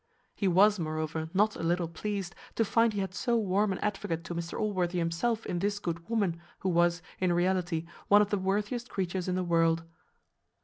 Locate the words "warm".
3.37-3.71